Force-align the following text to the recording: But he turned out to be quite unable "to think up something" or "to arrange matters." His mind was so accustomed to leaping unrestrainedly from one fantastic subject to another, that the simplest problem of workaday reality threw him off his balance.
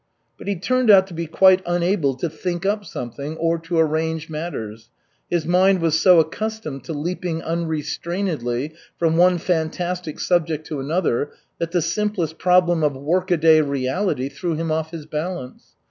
But 0.35 0.47
he 0.47 0.55
turned 0.55 0.89
out 0.89 1.05
to 1.09 1.13
be 1.13 1.27
quite 1.27 1.61
unable 1.63 2.15
"to 2.15 2.27
think 2.27 2.65
up 2.65 2.85
something" 2.85 3.37
or 3.37 3.59
"to 3.59 3.77
arrange 3.77 4.31
matters." 4.31 4.89
His 5.29 5.45
mind 5.45 5.79
was 5.79 6.01
so 6.01 6.19
accustomed 6.19 6.83
to 6.85 6.93
leaping 6.93 7.43
unrestrainedly 7.43 8.73
from 8.97 9.15
one 9.15 9.37
fantastic 9.37 10.19
subject 10.19 10.65
to 10.69 10.79
another, 10.79 11.33
that 11.59 11.69
the 11.69 11.83
simplest 11.83 12.39
problem 12.39 12.81
of 12.83 12.95
workaday 12.95 13.61
reality 13.61 14.27
threw 14.27 14.55
him 14.55 14.71
off 14.71 14.89
his 14.89 15.05
balance. 15.05 15.75